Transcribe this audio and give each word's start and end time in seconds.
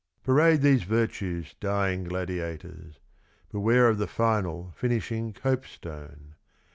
Parade 0.23 0.61
these 0.63 0.81
virtues, 0.81 1.53
dying 1.59 2.05
gladiators! 2.05 2.97
Beware 3.51 3.87
of 3.87 3.99
the 3.99 4.07
final, 4.07 4.71
finishing 4.75 5.31
copestone. 5.31 6.33